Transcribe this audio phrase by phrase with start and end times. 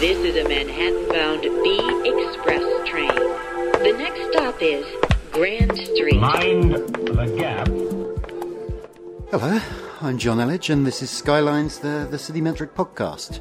[0.00, 1.78] This is a Manhattan-bound B
[2.08, 3.14] Express train.
[3.84, 4.86] The next stop is
[5.30, 6.18] Grand Street.
[6.18, 7.68] Mind the gap.
[9.30, 9.60] Hello,
[10.00, 13.40] I'm John Elledge, and this is Skylines, the, the City Metric podcast.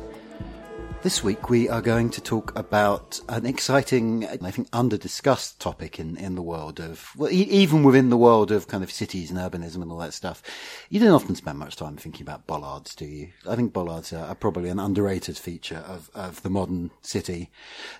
[1.02, 6.18] This week we are going to talk about an exciting, I think, under-discussed topic in,
[6.18, 9.40] in the world of, well, e- even within the world of kind of cities and
[9.40, 10.44] urbanism and all that stuff.
[10.90, 13.30] You don't often spend much time thinking about bollards, do you?
[13.48, 17.50] I think bollards are, are probably an underrated feature of, of the modern city.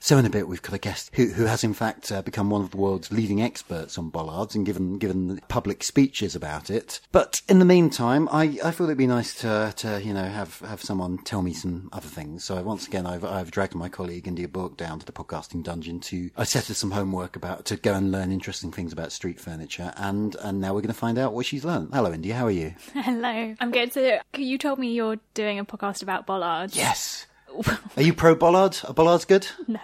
[0.02, 2.50] So in a bit we've got a guest who, who has in fact uh, become
[2.50, 7.00] one of the world's leading experts on bollards and given, given public speeches about it.
[7.14, 10.60] But in the meantime, I, I thought it'd be nice to, to, you know, have,
[10.60, 12.44] have someone tell me some other things.
[12.44, 16.00] So once again, I've, I've dragged my colleague India Block down to the podcasting dungeon
[16.02, 19.40] to, I set her some homework about, to go and learn interesting things about street
[19.40, 19.94] furniture.
[19.96, 21.90] And, and now we're going to find out what she's learned.
[21.94, 22.34] Hello, India.
[22.34, 22.74] How are you?
[22.94, 23.56] Hello.
[23.60, 24.22] I'm going to.
[24.36, 26.76] You told me you're doing a podcast about bollards.
[26.76, 27.28] Yes.
[27.96, 28.78] Are you pro bollard?
[28.88, 29.48] Are bollards good?
[29.68, 29.80] No.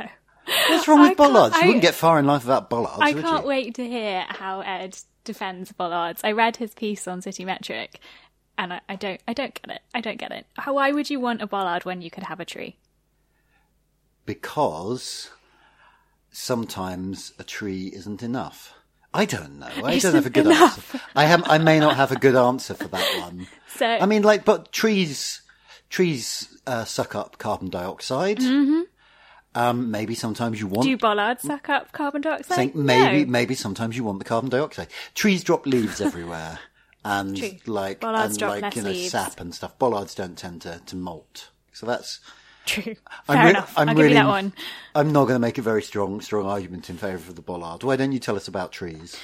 [0.69, 1.55] What's wrong with I bollards?
[1.57, 3.49] You I- wouldn't get far in life without bollards, I can't you?
[3.49, 6.21] wait to hear how Ed defends bollards.
[6.23, 7.99] I read his piece on City Metric,
[8.57, 9.19] and I, I don't.
[9.27, 9.81] I don't get it.
[9.93, 10.45] I don't get it.
[10.65, 12.77] Why would you want a bollard when you could have a tree?
[14.25, 15.29] Because
[16.31, 18.73] sometimes a tree isn't enough.
[19.13, 19.69] I don't know.
[19.83, 20.93] I don't have a good enough.
[20.93, 21.05] answer.
[21.15, 21.43] I have.
[21.49, 23.47] I may not have a good answer for that one.
[23.77, 25.41] So I mean, like, but trees,
[25.89, 28.37] trees uh, suck up carbon dioxide.
[28.37, 28.83] Mm-hmm.
[29.53, 30.85] Um, maybe sometimes you want.
[30.87, 32.55] do bollards suck up carbon dioxide?
[32.55, 33.31] think maybe, No.
[33.31, 34.87] maybe sometimes you want the carbon dioxide.
[35.13, 36.59] Trees drop leaves everywhere,
[37.03, 37.51] and True.
[37.65, 39.11] like Bollards and like you know leaves.
[39.11, 39.77] sap and stuff.
[39.77, 41.49] Bollards don't tend to to molt.
[41.73, 42.21] So that's
[42.65, 42.95] True.
[43.27, 43.73] I'm Fair re- enough.
[43.77, 44.53] I'm I'll really, give you that one.
[44.95, 47.83] I'm not going to make a very strong, strong argument in favour of the bollard.
[47.83, 49.17] Why don't you tell us about trees?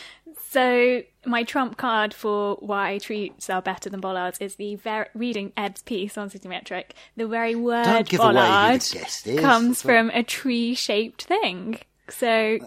[0.50, 5.54] So my trump card for why trees are better than bollards is the ver- reading
[5.56, 6.94] Ed's piece on City Metric.
[7.16, 11.80] The very word Don't give away who the bollard comes That's from a tree-shaped thing.
[12.10, 12.60] So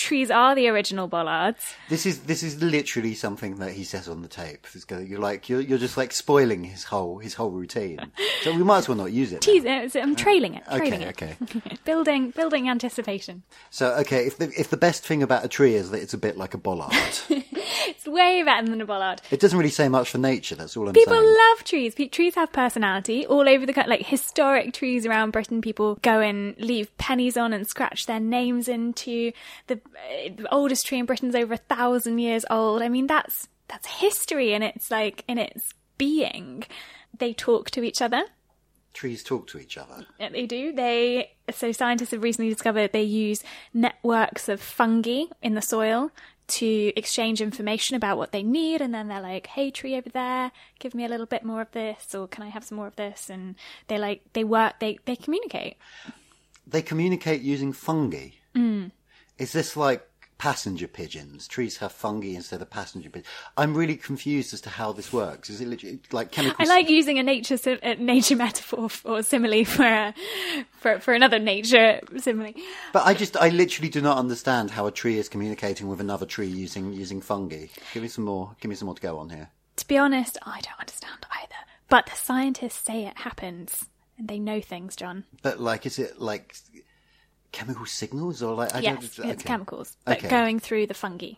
[0.00, 1.74] trees are the original bollards.
[1.88, 4.66] This is this is literally something that he says on the tape.
[4.90, 8.00] You're like you're, you're just like spoiling his whole his whole routine.
[8.42, 9.42] So we might as well not use it.
[9.42, 9.96] Tease it.
[9.96, 10.64] I'm trailing it.
[10.66, 11.42] Trailing Okay, it.
[11.42, 11.76] okay.
[11.84, 13.42] building, building anticipation.
[13.70, 16.18] So okay, if the if the best thing about a tree is that it's a
[16.18, 16.90] bit like a bollard,
[17.88, 19.20] It's way better than a bollard.
[19.30, 20.54] it doesn't really say much for nature.
[20.54, 21.36] That's all I'm People saying.
[21.50, 21.94] love trees.
[21.94, 23.90] Pe- trees have personality all over the country.
[23.90, 28.68] Like historic trees around Britain, people go and leave pennies on and scratch their names
[28.68, 29.32] into.
[29.66, 29.80] The,
[30.36, 32.82] the oldest tree in Britain's over a thousand years old.
[32.82, 36.64] I mean, that's that's history, and it's like in its being.
[37.16, 38.24] They talk to each other.
[38.92, 40.06] Trees talk to each other.
[40.18, 40.72] Yeah, They do.
[40.72, 43.42] They so scientists have recently discovered they use
[43.72, 46.10] networks of fungi in the soil
[46.48, 50.50] to exchange information about what they need, and then they're like, "Hey, tree over there,
[50.80, 52.96] give me a little bit more of this, or can I have some more of
[52.96, 53.54] this?" And
[53.86, 54.80] they like they work.
[54.80, 55.76] They they communicate.
[56.66, 58.30] They communicate using fungi.
[58.56, 58.90] Mm.
[59.40, 60.06] Is this like
[60.36, 61.48] passenger pigeons?
[61.48, 63.26] Trees have fungi instead of passenger pigeons.
[63.56, 65.48] I'm really confused as to how this works.
[65.48, 66.56] Is it literally like chemical?
[66.58, 70.14] I like using a nature a nature metaphor or simile for a,
[70.72, 72.52] for for another nature simile.
[72.92, 76.26] But I just, I literally do not understand how a tree is communicating with another
[76.26, 77.66] tree using using fungi.
[77.94, 78.54] Give me some more.
[78.60, 79.48] Give me some more to go on here.
[79.76, 81.54] To be honest, I don't understand either.
[81.88, 83.86] But the scientists say it happens,
[84.18, 85.24] and they know things, John.
[85.42, 86.54] But like, is it like
[87.52, 88.74] chemical signals or like?
[88.74, 89.34] I yes, it's okay.
[89.36, 90.28] chemicals, but Okay.
[90.28, 91.32] going through the fungi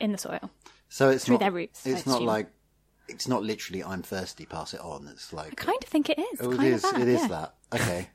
[0.00, 0.50] in the soil.
[0.88, 1.40] So it's through not.
[1.40, 2.48] their roots, It's not like.
[3.08, 3.82] It's not literally.
[3.82, 4.46] I'm thirsty.
[4.46, 5.08] Pass it on.
[5.08, 5.52] It's like.
[5.52, 6.40] I kind of think it is.
[6.40, 6.82] oh, it is.
[6.82, 7.28] That, it is yeah.
[7.28, 7.54] that.
[7.74, 8.08] Okay.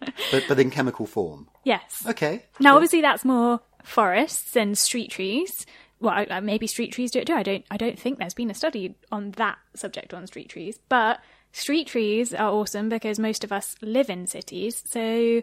[0.30, 1.48] but but in chemical form.
[1.64, 2.04] Yes.
[2.06, 2.44] Okay.
[2.58, 5.64] Now, obviously, that's more forests and street trees.
[6.00, 7.34] Well, maybe street trees do it too.
[7.34, 7.64] I don't.
[7.70, 10.78] I don't think there's been a study on that subject on street trees.
[10.88, 11.20] But
[11.52, 14.82] street trees are awesome because most of us live in cities.
[14.86, 15.42] So,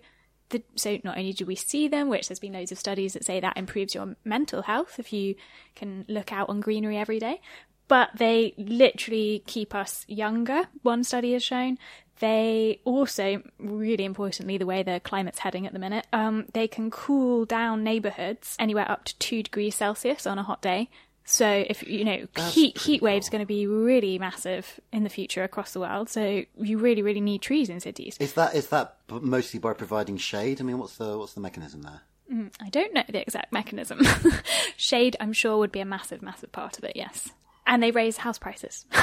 [0.49, 3.25] the, so not only do we see them, which there's been loads of studies that
[3.25, 5.35] say that improves your mental health if you
[5.75, 7.41] can look out on greenery every day.
[7.89, 10.69] but they literally keep us younger.
[10.83, 11.77] One study has shown.
[12.19, 16.91] They also, really importantly, the way the climate's heading at the minute, um, they can
[16.91, 20.89] cool down neighborhoods anywhere up to two degrees Celsius on a hot day.
[21.31, 25.43] So if you know heat heat waves going to be really massive in the future
[25.43, 26.09] across the world.
[26.09, 28.17] So you really really need trees in cities.
[28.19, 30.59] Is that is that mostly by providing shade?
[30.59, 32.01] I mean, what's the what's the mechanism there?
[32.33, 34.01] Mm, I don't know the exact mechanism.
[34.77, 37.31] Shade, I'm sure, would be a massive, massive part of it, yes.
[37.65, 38.85] And they raise house prices.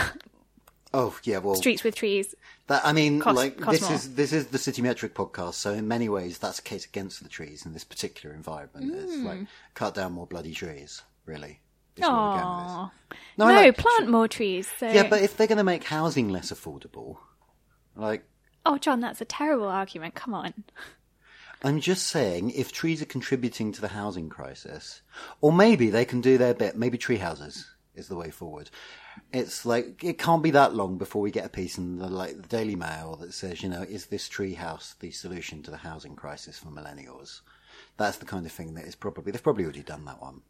[0.94, 2.34] Oh yeah, well, Streets with trees.
[2.68, 3.92] That I mean, Cost- like cost this more.
[3.96, 7.22] is this is the City Metric podcast, so in many ways that's a case against
[7.22, 8.94] the trees in this particular environment.
[8.94, 9.46] It's like mm.
[9.74, 11.60] cut down more bloody trees, really.
[11.98, 13.18] Is where we're going with this.
[13.38, 14.68] No, No, like- plant more trees.
[14.78, 14.88] So.
[14.88, 17.18] Yeah, but if they're going to make housing less affordable,
[17.94, 18.24] like
[18.64, 20.14] Oh, John, that's a terrible argument.
[20.16, 20.52] Come on.
[21.62, 25.02] I'm just saying, if trees are contributing to the housing crisis,
[25.40, 28.70] or maybe they can do their bit, maybe tree houses is the way forward.
[29.32, 32.36] It's like it can't be that long before we get a piece in the like
[32.36, 35.78] the Daily Mail that says, you know, is this tree house the solution to the
[35.78, 37.40] housing crisis for millennials?
[37.96, 40.42] That's the kind of thing that is probably they've probably already done that one.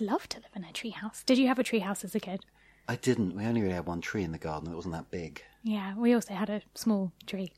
[0.00, 1.22] I'd love to live in a tree house.
[1.24, 2.40] Did you have a tree house as a kid?
[2.88, 3.34] I didn't.
[3.34, 4.70] We only really had one tree in the garden.
[4.72, 5.42] It wasn't that big.
[5.62, 7.52] Yeah, we also had a small tree.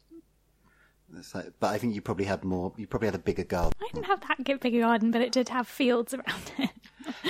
[1.35, 2.73] Like, but I think you probably had more.
[2.77, 3.73] You probably had a bigger garden.
[3.81, 6.71] I didn't have that big a garden, but it did have fields around it.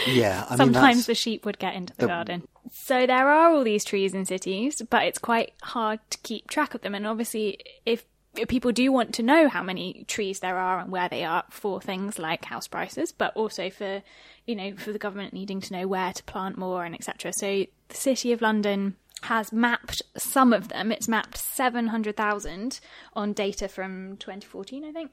[0.06, 2.48] Yeah, I mean, Sometimes that's- the sheep would get into the the- garden.
[2.72, 6.74] So there are all these trees in cities, but it's quite hard to keep track
[6.74, 6.94] of them.
[6.94, 8.04] And obviously, if
[8.48, 11.80] people do want to know how many trees there are and where they are for
[11.80, 14.02] things like house prices, but also for
[14.46, 17.32] you know for the government needing to know where to plant more and etc.
[17.32, 20.92] So the City of London has mapped some of them.
[20.92, 22.80] It's mapped seven hundred thousand
[23.14, 25.12] on data from 2014, I think.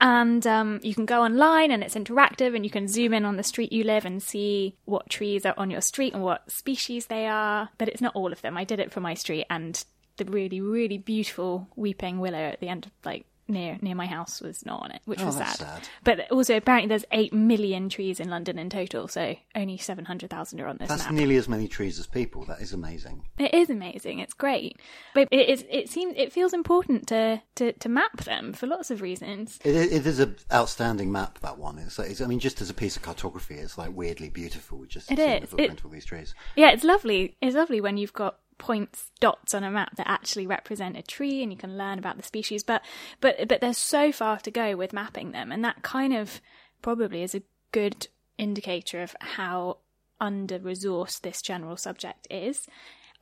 [0.00, 3.36] And um, you can go online and it's interactive and you can zoom in on
[3.36, 7.06] the street you live and see what trees are on your street and what species
[7.06, 7.68] they are.
[7.78, 8.56] But it's not all of them.
[8.56, 9.84] I did it for my street and
[10.16, 14.40] the really, really beautiful weeping willow at the end of like near near my house
[14.40, 15.56] was not on it, which Oh, was sad.
[15.56, 15.88] sad.
[16.04, 20.30] But also apparently there's eight million trees in London in total, so only seven hundred
[20.30, 21.12] thousand are on this That's map.
[21.12, 22.44] nearly as many trees as people.
[22.44, 23.26] That is amazing.
[23.38, 24.20] It is amazing.
[24.20, 24.78] It's great,
[25.12, 25.64] but it is.
[25.68, 29.58] It seems it feels important to to, to map them for lots of reasons.
[29.64, 31.40] It, it is an outstanding map.
[31.40, 31.78] That one.
[31.78, 32.20] It's, it's.
[32.20, 34.84] I mean, just as a piece of cartography, it's like weirdly beautiful.
[34.86, 35.18] Just It
[35.48, 36.34] footprint It- of all these trees.
[36.54, 37.36] Yeah, it's lovely.
[37.42, 41.42] It's lovely when you've got points dots on a map that actually represent a tree
[41.42, 42.82] and you can learn about the species but
[43.20, 45.52] but but there's so far to go with mapping them.
[45.52, 46.40] And that kind of
[46.80, 48.08] probably is a good
[48.38, 49.78] indicator of how
[50.20, 52.66] under resourced this general subject is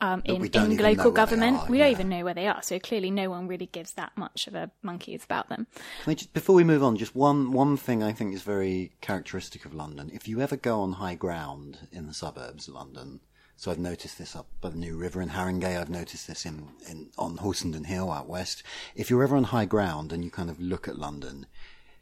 [0.01, 1.59] um, in, in local government.
[1.59, 4.13] are, we don't even know where they are so clearly no one really gives that
[4.17, 5.67] much of a monkeys about them.
[6.07, 9.75] Just, before we move on, just one one thing I think is very characteristic of
[9.75, 10.11] London.
[10.13, 13.21] If you ever go on high ground in the suburbs of London,
[13.61, 15.79] so I've noticed this up by the New River in Haringey.
[15.79, 18.63] I've noticed this in, in on Horsenden Hill out west.
[18.95, 21.45] If you're ever on high ground and you kind of look at London,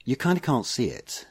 [0.04, 1.26] you kind of can't see it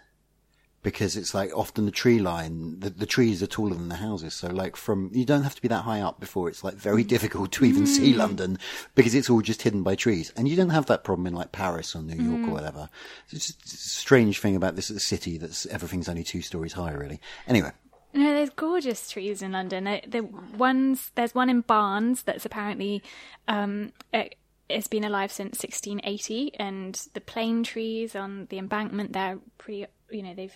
[0.83, 4.33] because it's like often the tree line, the, the trees are taller than the houses.
[4.33, 7.03] So like from, you don't have to be that high up before it's like very
[7.15, 8.19] difficult to even see hmm.
[8.19, 8.59] London
[8.95, 10.33] because it's all just hidden by trees.
[10.35, 12.51] And you don't have that problem in like Paris or New York or hmm.
[12.51, 12.89] whatever.
[13.29, 16.91] It's just it's a strange thing about this city that's everything's only two stories high
[16.91, 17.21] really.
[17.47, 17.71] Anyway,
[18.13, 19.83] No, there's gorgeous trees in London.
[19.83, 23.03] The, the ones there's one in Barnes that's apparently
[23.47, 24.35] um, it,
[24.69, 29.85] it's been alive since 1680, and the plane trees on the embankment they're pretty.
[30.09, 30.55] You know, they've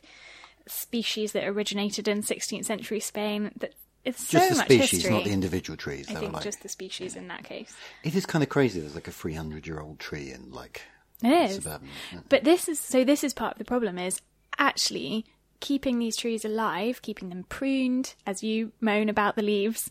[0.67, 3.51] species that originated in 16th century Spain.
[3.57, 5.11] That it's just so the much species, history.
[5.11, 6.09] not the individual trees.
[6.09, 7.73] I think like, just the species in that case.
[8.03, 8.79] it is kind of crazy.
[8.79, 10.81] There's like a 300 year old tree in like
[11.23, 11.55] It is.
[11.55, 11.89] suburban.
[12.29, 14.21] But this is so this is part of the problem is
[14.57, 15.25] actually
[15.61, 19.89] keeping these trees alive, keeping them pruned, as you moan about the leaves,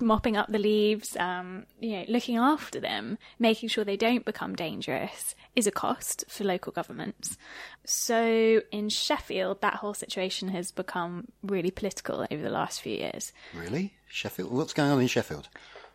[0.00, 4.54] mopping up the leaves, um, you know, looking after them, making sure they don't become
[4.54, 7.36] dangerous is a cost for local governments.
[7.84, 13.32] So in Sheffield, that whole situation has become really political over the last few years.
[13.52, 13.94] Really?
[14.08, 14.52] Sheffield?
[14.52, 15.48] What's going on in Sheffield?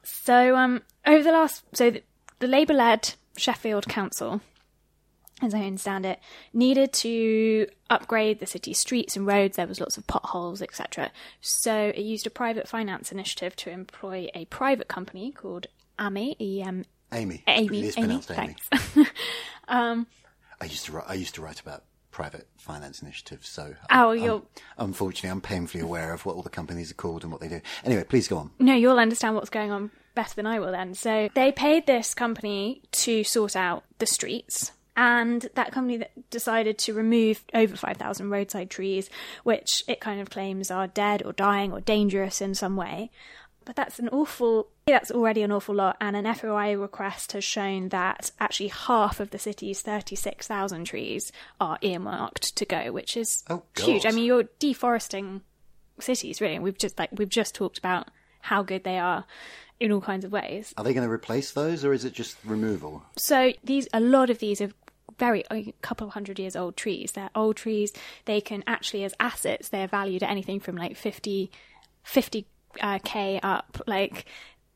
[0.03, 2.03] So um, over the last, so the,
[2.39, 4.41] the Labour-led Sheffield Council,
[5.41, 6.19] as I understand it,
[6.53, 9.57] needed to upgrade the city's streets and roads.
[9.57, 11.11] There was lots of potholes, etc.
[11.41, 15.67] So it used a private finance initiative to employ a private company called
[15.99, 17.43] Amey, E M Amy.
[17.47, 18.55] Amy, It's Amy, pronounced Amy.
[18.95, 19.09] thanks.
[19.67, 20.07] Um,
[20.61, 21.05] I used to write.
[21.07, 23.49] I used to write about private finance initiatives.
[23.49, 24.41] So, Oh, I'm- you're-
[24.77, 27.61] unfortunately, I'm painfully aware of what all the companies are called and what they do.
[27.83, 28.51] Anyway, please go on.
[28.59, 30.93] No, you'll understand what's going on better than I will then.
[30.93, 36.77] So they paid this company to sort out the streets And that company that decided
[36.79, 39.09] to remove over 5,000 roadside trees,
[39.43, 43.11] which it kind of claims are dead or dying or dangerous in some way.
[43.65, 45.97] But that's an awful, that's already an awful lot.
[45.99, 51.79] And an FOI request has shown that actually half of the city's 36,000 trees are
[51.81, 54.05] earmarked to go, which is Oh, huge.
[54.05, 55.41] I mean, you're deforesting
[55.99, 56.59] cities, really.
[56.59, 58.09] We've just, like, we've just talked about
[58.41, 59.25] how good they are
[59.79, 60.73] in all kinds of ways.
[60.77, 63.03] Are they going to replace those, or is it just removal?
[63.17, 64.69] So these, a lot of these are
[65.17, 67.13] very a couple of hundred years old trees.
[67.13, 67.93] They're old trees.
[68.25, 71.51] They can actually, as assets, they're valued at anything from like 50,
[72.03, 72.45] 50
[72.81, 73.81] uh, k up.
[73.87, 74.25] Like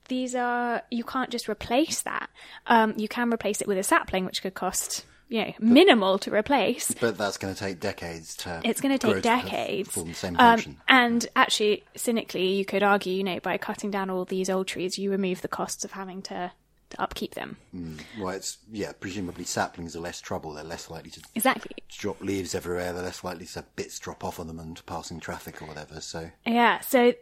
[0.07, 2.29] these are, you can't just replace that.
[2.67, 6.33] Um, you can replace it with a sapling, which could cost you know minimal to
[6.33, 6.91] replace.
[6.91, 8.61] But that's going to take decades to.
[8.63, 9.93] It's going to take decades.
[9.93, 14.25] The same Um, and actually, cynically, you could argue, you know, by cutting down all
[14.25, 16.51] these old trees, you remove the costs of having to,
[16.91, 17.57] to upkeep them.
[18.19, 18.91] well, it's yeah.
[18.99, 20.53] Presumably, saplings are less trouble.
[20.53, 21.71] They're less likely to Exactly.
[21.97, 22.93] drop leaves everywhere.
[22.93, 26.01] They're less likely to have bits drop off on them and passing traffic or whatever.
[26.01, 27.13] So Yeah, so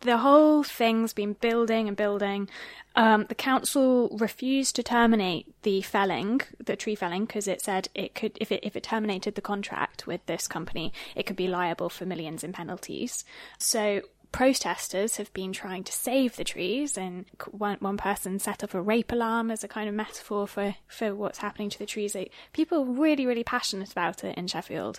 [0.00, 2.48] the whole thing's been building and building.
[2.96, 8.14] Um, the council refused to terminate the felling, the tree felling, because it said it
[8.14, 11.88] could, if it if it terminated the contract with this company, it could be liable
[11.88, 13.24] for millions in penalties.
[13.58, 14.02] So
[14.34, 18.82] protesters have been trying to save the trees, and one one person set up a
[18.82, 22.16] rape alarm as a kind of metaphor for for what's happening to the trees.
[22.16, 24.98] Like, people are really really passionate about it in Sheffield,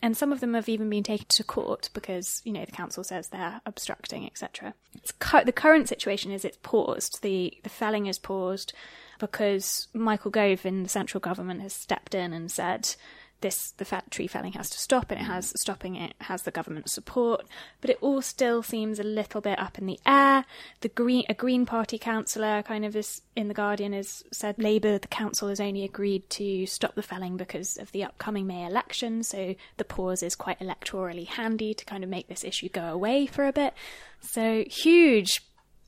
[0.00, 3.04] and some of them have even been taken to court because you know the council
[3.04, 4.72] says they're obstructing, etc.
[5.18, 7.20] Cu- the current situation is it's paused.
[7.20, 8.72] the The felling is paused
[9.18, 12.96] because Michael Gove in the central government has stepped in and said
[13.40, 16.90] this the tree felling has to stop, and it has stopping it has the government
[16.90, 17.46] support.
[17.80, 20.44] But it all still seems a little bit up in the air.
[20.80, 24.98] The Green a Green Party councillor kind of is in the Guardian has said Labour
[24.98, 29.22] the council has only agreed to stop the felling because of the upcoming May election,
[29.22, 33.26] so the pause is quite electorally handy to kind of make this issue go away
[33.26, 33.74] for a bit.
[34.20, 35.42] So huge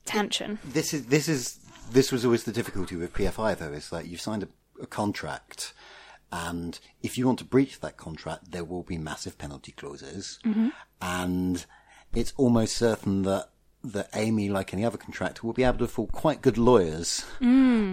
[0.05, 0.59] tension.
[0.65, 1.59] this is this is
[1.91, 3.73] this was always the difficulty with PFI though.
[3.73, 4.49] Is that you've signed a,
[4.83, 5.73] a contract,
[6.33, 10.39] and if you want to breach that contract, there will be massive penalty clauses,
[11.01, 11.67] and
[12.15, 13.51] it's almost certain that
[13.85, 17.25] that Amey, like any other contractor, will be able to afford quite good lawyers,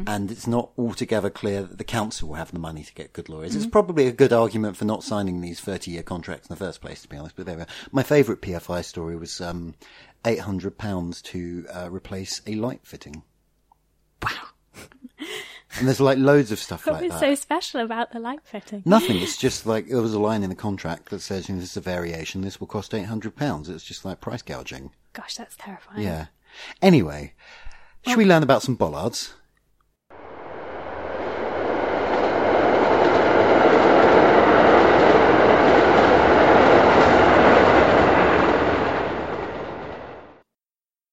[0.07, 3.27] and it's not altogether clear that the council will have the money to get good
[3.27, 3.55] lawyers.
[3.55, 7.01] It's probably a good argument for not signing these thirty-year contracts in the first place,
[7.01, 7.35] to be honest.
[7.35, 7.67] But there we are.
[7.91, 9.73] My favourite PFI story was um,
[10.25, 13.23] eight hundred pounds to uh, replace a light fitting.
[15.77, 17.19] And there's like loads of stuff What like was that.
[17.19, 18.81] so special about the light fitting?
[18.85, 19.17] Nothing.
[19.17, 21.71] It's just like there was a line in the contract that says, you know, "This
[21.71, 22.41] is a variation.
[22.41, 24.91] This will cost eight hundred pounds." It's just like price gouging.
[25.13, 26.01] Gosh, that's terrifying.
[26.01, 26.27] Yeah.
[26.81, 27.33] Anyway,
[28.07, 29.33] should we learn about some bollards?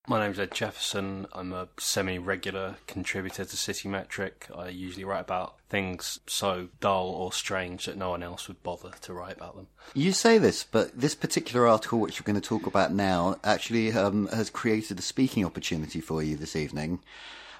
[0.08, 1.26] My name's Ed Jefferson.
[1.32, 4.46] I'm a semi regular contributor to City Metric.
[4.56, 8.92] I usually write about things so dull or strange that no one else would bother
[9.00, 9.66] to write about them.
[9.94, 13.92] You say this, but this particular article, which we're going to talk about now, actually
[13.92, 17.00] um, has created a speaking opportunity for you this evening.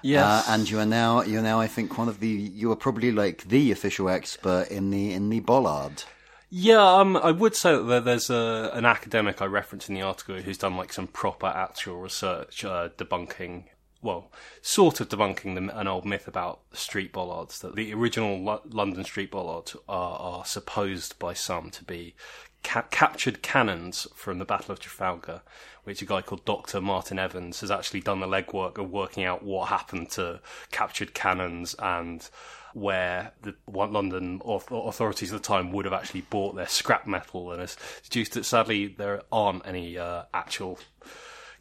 [0.01, 0.47] Yes.
[0.47, 2.77] Uh, and you are now, you are now, I think, one of the, you are
[2.77, 6.03] probably like the official expert in the in the bollard.
[6.49, 10.37] Yeah, um, I would say that there's a, an academic I reference in the article
[10.37, 13.65] who's done like some proper actual research uh, debunking,
[14.01, 18.61] well, sort of debunking the, an old myth about street bollards that the original Lo-
[18.65, 22.15] London street bollards are, are supposed by some to be
[22.63, 25.41] ca- captured cannons from the Battle of Trafalgar,
[25.83, 26.79] which a guy called Dr.
[26.79, 30.39] Martin Evans has actually done the legwork of working out what happened to
[30.71, 32.29] captured cannons and
[32.77, 37.61] where the London authorities at the time would have actually bought their scrap metal, and
[37.61, 40.77] it's deduced that sadly there aren't any uh, actual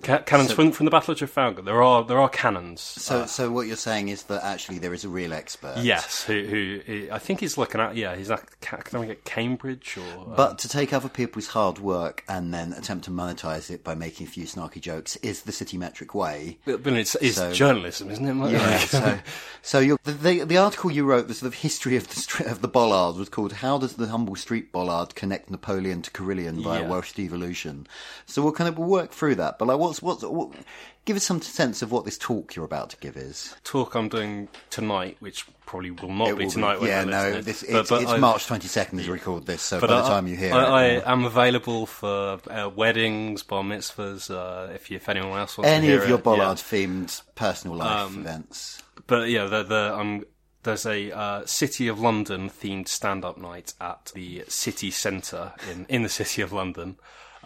[0.02, 1.62] ca- cannons from, from the Battle of Trafalgar.
[1.62, 2.80] There are there are cannons.
[2.80, 5.78] So, so what you're saying is that actually there is a real expert.
[5.78, 9.96] Yes, who, who, who I think he's looking at yeah he's ac- academic at Cambridge
[9.98, 13.82] or uh, But to take other people's hard work and then attempt to monetize it
[13.84, 16.58] by making a few snarky jokes is the City Metric way.
[16.64, 18.34] but it's, it's so- journalism, isn't it?
[18.34, 18.78] Like- Yeah.
[18.78, 19.18] so,
[19.62, 22.44] so you're, the, the the article you wrote, the sort of history of the str-
[22.44, 26.62] of the bollard, was called "How Does the Humble Street Bollard Connect Napoleon to Carillion
[26.62, 26.88] via Yeah.
[26.88, 27.86] Welsh Devolution?"
[28.26, 29.58] So we'll kind of we'll work through that.
[29.58, 30.52] But like, what's what's what,
[31.04, 33.54] give us some sense of what this talk you're about to give is.
[33.64, 36.80] talk I'm doing tonight, which probably will not It be will tonight.
[36.80, 39.62] when yeah, no, this, But- it's, but it's I- March 22nd as we record this,
[39.62, 43.42] so by But the time you hear I, it, I am available for uh, weddings,
[43.42, 44.30] bar mitzvahs.
[44.30, 46.22] Uh, if you, if anyone else wants any of your it, yeah.
[46.22, 48.82] bollard themed personal life Um, events.
[49.06, 50.24] But yeah, the, the I'm
[50.62, 56.02] there's a uh, City of London themed stand-up night at the city centre in in
[56.02, 56.96] the City of London.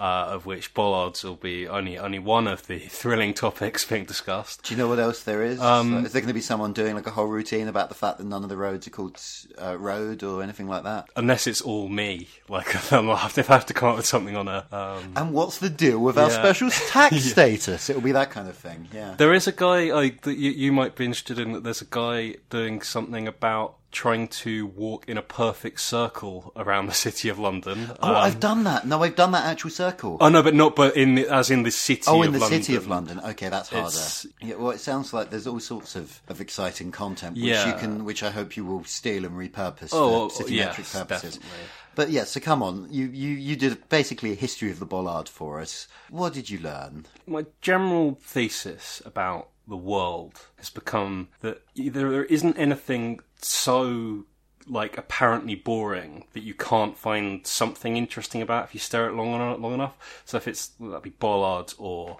[0.01, 4.63] Uh, of which bollards will be only only one of the thrilling topics being discussed.
[4.63, 5.61] Do you know what else there is?
[5.61, 8.17] Um, is there going to be someone doing like a whole routine about the fact
[8.17, 9.21] that none of the roads are called
[9.61, 11.11] uh, road or anything like that?
[11.17, 14.07] Unless it's all me, like I'll have to, if I have to come up with
[14.07, 14.67] something on a.
[14.73, 17.91] Um, And what's the deal with our special tax status?
[17.91, 18.89] It'll be that kind of thing.
[18.95, 19.17] Yeah.
[19.19, 21.53] There is a guy I, that you, you might be interested in.
[21.53, 26.87] That there's a guy doing something about trying to walk in a perfect circle around
[26.87, 27.91] the city of London.
[28.01, 28.87] Oh, Um, I've done that.
[28.87, 30.17] No, I've done that actual circle.
[30.21, 32.03] Oh no, but not but in the, as in the city.
[32.07, 32.63] Oh, of in the London.
[32.63, 33.21] city of London.
[33.21, 33.89] Okay, that's harder.
[33.89, 37.67] It's- Yeah, well, it sounds like there's all sorts of, of exciting content, which Yeah.
[37.75, 40.93] you can, which I hope you will steal and repurpose Oh, for oh, citymetric yes,
[40.93, 41.35] purposes.
[41.39, 41.67] definitely.
[41.97, 45.29] But yeah, so come on, you, you, you did basically a history of the bollard
[45.29, 45.89] for us.
[46.09, 47.07] What did you learn?
[47.27, 54.25] My general thesis about the world has become that there isn't anything so
[54.67, 59.17] like apparently boring that you can't find something interesting about if you stare at it
[59.17, 59.59] long enough.
[59.59, 60.23] Long enough.
[60.25, 62.19] So if it's that'd be bollards or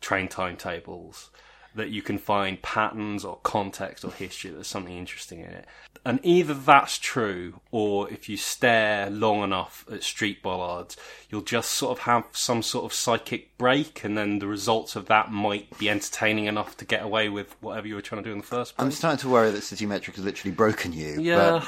[0.00, 1.30] train timetables,
[1.76, 4.50] that you can find patterns or context or history.
[4.50, 5.66] There's something interesting in it,
[6.04, 10.96] and either that's true, or if you stare long enough at street bollards,
[11.30, 15.06] you'll just sort of have some sort of psychic break, and then the results of
[15.06, 18.32] that might be entertaining enough to get away with whatever you were trying to do
[18.32, 18.84] in the first place.
[18.84, 21.20] I'm starting to worry that citymetric has literally broken you.
[21.20, 21.64] Yeah.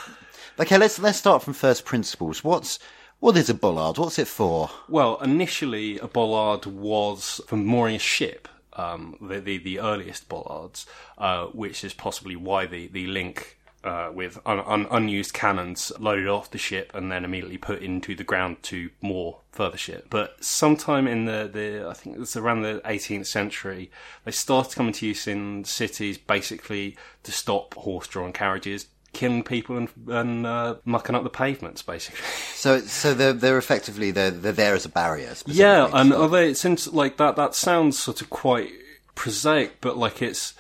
[0.57, 2.43] But, okay, let's let's start from first principles.
[2.43, 2.79] What's
[3.21, 3.99] what is a bollard?
[3.99, 4.71] What's it for?
[4.89, 8.49] Well, initially, a bollard was for mooring a ship.
[8.79, 10.87] Um, the, the the earliest bollards,
[11.19, 16.27] uh, which is possibly why the the link uh, with un, un, unused cannons loaded
[16.27, 20.07] off the ship and then immediately put into the ground to moor further ship.
[20.11, 23.91] But sometime in the, the I think it's around the 18th century,
[24.25, 28.87] they started coming to use in cities basically to stop horse-drawn carriages.
[29.13, 32.21] Killing people and, and uh, mucking up the pavements, basically.
[32.59, 35.33] So so they're they're effectively they're they're there as a barrier.
[35.47, 38.71] Yeah, and so- although seems like that, that sounds sort of quite
[39.15, 40.55] prosaic, but like it's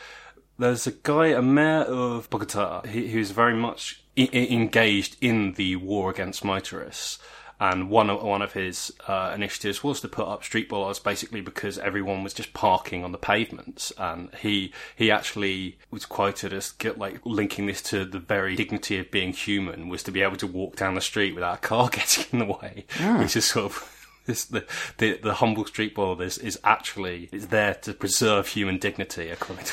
[0.58, 5.76] there's a guy, a mayor of Bogota, he, who's very much I- engaged in the
[5.76, 7.18] war against motorists.
[7.60, 11.40] And one of, one of his uh, initiatives was to put up street bollards, basically
[11.40, 13.92] because everyone was just parking on the pavements.
[13.98, 18.98] And he he actually was quoted as get, like linking this to the very dignity
[18.98, 21.88] of being human was to be able to walk down the street without a car
[21.92, 22.84] getting in the way,
[23.18, 23.94] which is sort of
[24.26, 24.64] this, the,
[24.98, 29.64] the the humble street bollard is, is actually is there to preserve human dignity, according
[29.64, 29.72] to.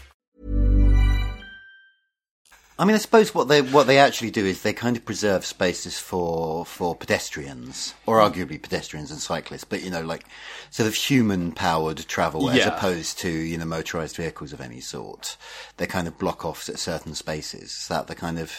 [2.81, 5.45] I mean, I suppose what they what they actually do is they kind of preserve
[5.45, 10.25] spaces for for pedestrians, or arguably pedestrians and cyclists, but you know, like
[10.71, 12.75] sort of human powered travel as Yeah.
[12.75, 15.37] opposed to you know motorized vehicles of any sort.
[15.77, 17.71] They kind of block off at certain spaces.
[17.83, 18.51] Is that the kind of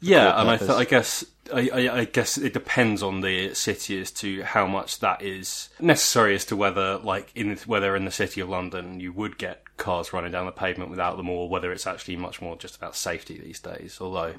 [0.00, 0.66] Yeah, core and I, purpose?
[0.76, 4.66] th- I guess I, I, I guess it depends on the city as to how
[4.66, 9.00] much that is necessary as to whether, like, in whether in the city of London
[9.00, 12.40] you would get cars running down the pavement without them, or whether it's actually much
[12.42, 13.98] moor just about safety these days.
[14.00, 14.34] Although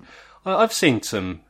[0.46, 1.42] I've seen some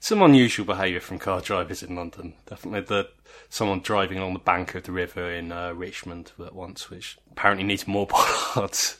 [0.00, 2.34] some unusual behaviour from car drivers in London.
[2.46, 3.08] Definitely the
[3.48, 7.64] someone driving along the bank of the river in uh, Richmond at once, which apparently
[7.64, 8.06] needs more
[8.56, 8.98] bollards.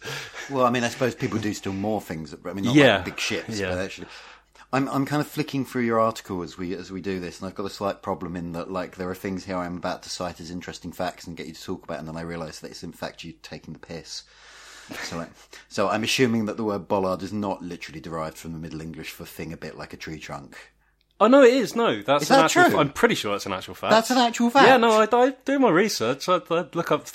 [0.51, 2.35] Well, I mean, I suppose people do still more things.
[2.45, 2.97] I mean, not Yeah.
[2.97, 3.71] like big ships, Yeah.
[3.71, 4.07] but actually.
[4.73, 7.49] I'm I'm kind of flicking through your article as we as we do this, and
[7.49, 10.11] I've got a slight problem in that like there are things here I'm about to
[10.11, 12.71] cite as interesting facts and get you to talk about, and then I realise that
[12.71, 14.23] it's in fact you taking the piss.
[15.05, 15.31] So, like,
[15.69, 19.11] so I'm assuming that the word bollard is not literally derived from the Middle English
[19.11, 20.57] for thing a bit like a tree trunk.
[21.21, 21.77] Oh no, it is.
[21.77, 22.65] No, that's Is an that actual.
[22.71, 22.79] true?
[22.81, 23.93] I'm pretty sure that's an actual fact.
[23.93, 24.67] That's an actual fact?
[24.67, 26.29] Yeah, no, I, I do my research.
[26.29, 27.07] I, I look up.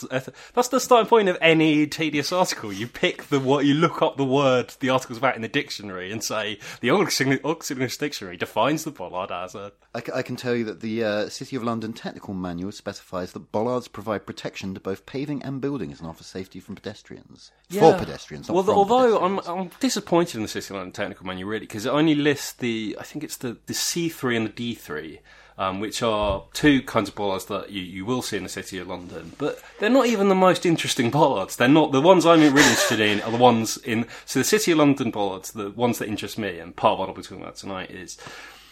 [0.53, 2.71] That's the starting point of any tedious article.
[2.71, 6.09] You pick the what you look up the word the article's about in the dictionary
[6.09, 9.73] and say the Oxford Dictionary defines the bollard as a.
[9.93, 13.33] I, c- I can tell you that the uh, City of London Technical Manual specifies
[13.33, 17.51] that bollards provide protection to both paving and buildings and offer safety from pedestrians.
[17.69, 17.97] For Yeah.
[17.97, 19.39] pedestrians, not Well, although I'm.
[19.39, 22.95] I'm disappointed in the City of London Technical Manual really because it only lists the
[22.99, 25.19] I think it's the the C3 and the D3.
[25.59, 28.77] Um, which are two kinds of bollards that you, you will see in the city
[28.77, 31.55] of London, but they're not even the most interesting bollards.
[31.55, 33.21] They're not the ones I'm really interested in.
[33.21, 36.59] Are the ones in so the city of London bollards, the ones that interest me,
[36.59, 38.19] and part of what I'll be talking about tonight is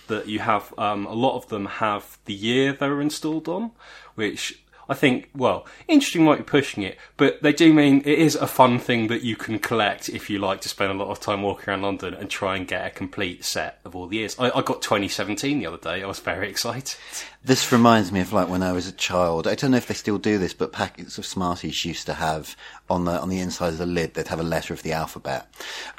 [0.09, 3.71] that you have um, a lot of them have the year they were installed on,
[4.13, 8.36] which I think, well, interesting might be pushing it, but they do mean it is
[8.36, 11.19] a fun thing that you can collect if you like to spend a lot of
[11.19, 14.36] time walking around London and try and get a complete set of all the years.
[14.38, 16.04] I, I got 2017 the other day.
[16.04, 16.95] I was very excited.
[17.45, 19.45] This reminds me of like when I was a child.
[19.45, 22.55] I don't know if they still do this, but packets of Smarties used to have
[22.89, 25.45] on the on the inside of the lid they'd have a letter of the alphabet,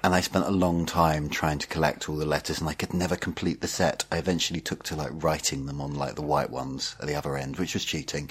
[0.03, 2.93] and I spent a long time trying to collect all the letters, and I could
[2.93, 4.05] never complete the set.
[4.11, 7.37] I eventually took to like writing them on like the white ones at the other
[7.37, 8.29] end, which was cheating.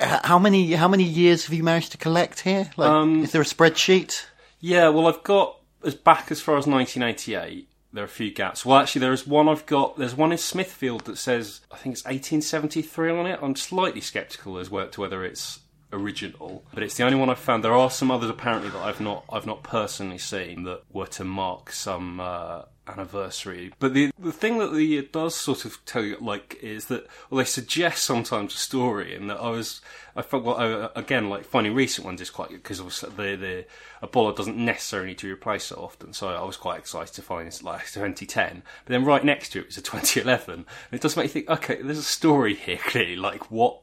[0.00, 2.70] How many how many years have you managed to collect here?
[2.78, 4.24] Like, Um, is there a spreadsheet?
[4.58, 7.68] Yeah, well, I've got as back as far as 1988.
[7.94, 8.66] There are a few gaps.
[8.66, 9.96] Well, actually, there is one I've got.
[9.96, 13.38] There's one in Smithfield that says I think it's 1873 on it.
[13.40, 15.60] I'm slightly sceptical as to whether it's
[15.92, 17.62] original, but it's the only one I've found.
[17.62, 21.22] There are some others apparently that I've not I've not personally seen that were to
[21.22, 23.72] mark some uh, anniversary.
[23.78, 27.06] But the the thing that the it does sort of tell you like is that
[27.30, 29.80] well they suggest sometimes a story, and that I was
[30.16, 33.64] I felt well uh, again like finding recent ones is quite good because the the
[34.02, 36.12] a bollard doesn't necessarily need to replace so often.
[36.12, 39.60] So I was quite excited to find it's like 2010, but then right next to
[39.60, 42.76] it was a 2011, and it does make you think okay, there's a story here
[42.84, 43.16] clearly.
[43.16, 43.80] Like what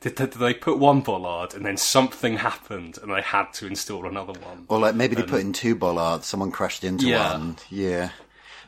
[0.00, 4.06] did, did they put one bollard and then something happened and they had to install
[4.06, 4.66] another one?
[4.68, 7.32] Or like maybe they put in two bollards, someone crashed into Yeah.
[7.32, 7.56] one.
[7.70, 8.10] Yeah.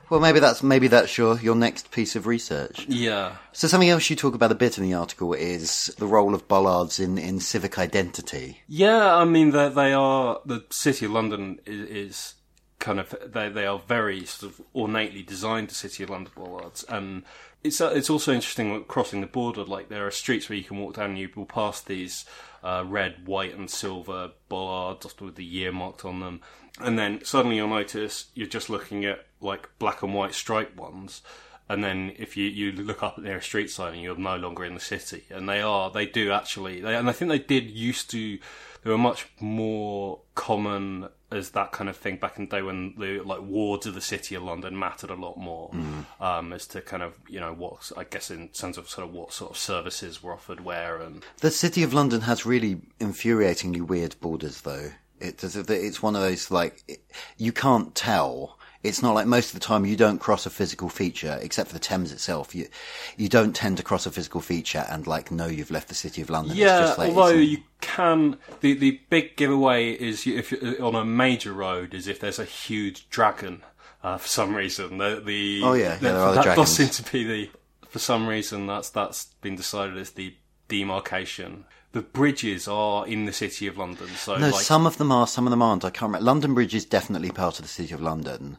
[0.09, 2.87] Well, maybe that's maybe that's your your next piece of research.
[2.89, 3.37] Yeah.
[3.53, 6.47] So something else you talk about a bit in the article is the role of
[6.47, 8.63] bollards in, in civic identity.
[8.69, 12.35] Yeah, I mean they they are the city of London is, is
[12.79, 15.71] kind of they they are very sort of ornately designed.
[15.71, 17.25] The city of London bollards, and
[17.65, 19.65] it's uh, it's also interesting crossing the border.
[19.65, 22.25] Like there are streets where you can walk down and you will pass these
[22.63, 26.41] uh, red, white, and silver bollards with the year marked on them,
[26.81, 31.23] and then suddenly you'll notice you're just looking at like black and white striped ones.
[31.69, 34.65] And then if you, you look up at their street sign and you're no longer
[34.65, 37.69] in the city, and they are, they do actually, they, and I think they did
[37.69, 38.39] used to,
[38.85, 42.95] they were much more common as that kind of thing back in the day when
[42.99, 45.73] the like wards of the city of London mattered a lot more
[46.21, 49.13] um, as to kind of you know what I guess in terms of sort of
[49.13, 53.81] what sort of services were offered where and The city of London has really infuriatingly
[53.81, 54.91] weird borders, though.
[55.21, 57.01] It, it's one of those like it,
[57.37, 58.59] you can't tell.
[58.83, 61.75] It's not like most of the time you don't cross a physical feature, except for
[61.75, 62.55] the Thames itself.
[62.55, 62.69] You
[63.17, 66.23] you don't tend to cross a physical feature and like know you've left the city
[66.23, 66.53] of London.
[66.53, 70.95] It's Yeah, just like, although you can, the the big giveaway is if you're on
[70.95, 73.63] a major road is if there's a huge dragon
[74.05, 74.99] uh, for some reason.
[74.99, 76.69] The, the Oh, yeah, yeah, there are the that dragons.
[76.69, 77.51] does seem to be the
[77.89, 80.37] for some reason that's that's been decided as the
[80.69, 81.65] demarcation.
[81.97, 85.27] The bridges are in the city of London, so no, like some of them are,
[85.27, 85.83] some of them aren't.
[85.83, 86.27] I can't remember.
[86.27, 88.59] London Bridge is definitely part of the city of London.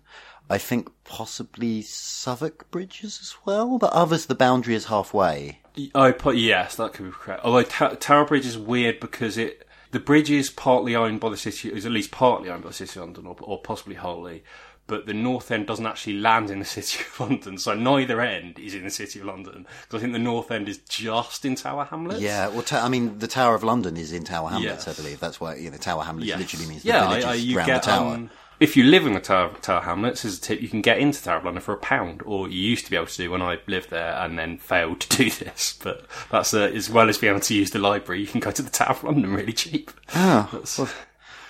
[0.49, 5.59] I think possibly Southwark bridges as well, but others the boundary is halfway.
[5.93, 7.45] I put yes, that could be correct.
[7.45, 11.37] Although Ta- Tower Bridge is weird because it the bridge is partly owned by the
[11.37, 14.43] city, is at least partly owned by the city of London, or, or possibly wholly.
[14.87, 18.57] But the north end doesn't actually land in the city of London, so neither end
[18.57, 19.67] is in the city of London.
[19.83, 22.21] Because I think the north end is just in Tower Hamlets.
[22.21, 24.99] Yeah, well, ta- I mean, the Tower of London is in Tower Hamlets, Yes.
[24.99, 25.19] I believe.
[25.19, 26.39] That's why you know Tower Hamlets Yes.
[26.39, 28.13] literally means yeah, the I- villages I- you around get, the tower.
[28.15, 30.97] um, if you live in the Tower, Tower Hamlets, as a tip, you can get
[30.97, 33.29] into Tower of London for a pound, or you used to be able to do
[33.29, 35.77] when I lived there, and then failed to do this.
[35.83, 38.49] But that's uh, as well as being able to use the library, you can go
[38.51, 39.91] to the Tower of London really cheap.
[40.15, 40.61] Oh,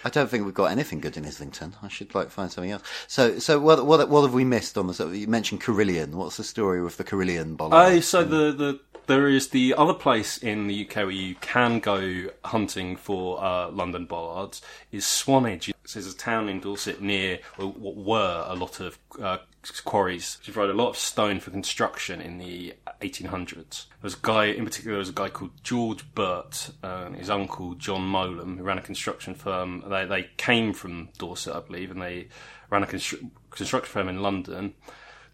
[0.08, 1.76] I don't think we've got anything good in Islington.
[1.84, 2.82] I should like find something else.
[3.08, 4.94] So, so what what what have we missed on the?
[4.94, 6.16] sort of- You mentioned Carillion.
[6.16, 7.76] What's the story with the Carillion bollard?
[7.76, 11.80] Oh, so the, the there is the other place in the UK where you can
[11.82, 14.62] go hunting for uh, London bollards
[14.94, 15.74] is Swanage.
[15.94, 19.40] There's a town in Dorset near what were a lot of uh,
[19.84, 20.38] quarries.
[20.40, 23.88] Which provided a lot of stone for construction in the 1800s.
[23.88, 24.94] There was a guy in particular.
[24.94, 28.82] There was a guy called George Burt uh, his uncle John Mowlem who ran a
[28.82, 29.84] construction firm.
[29.88, 32.28] They they came from Dorset, I believe, and they
[32.70, 34.74] ran a constru- construction firm in London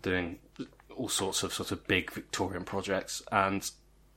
[0.01, 0.39] doing
[0.95, 3.69] all sorts of sort of big Victorian projects, and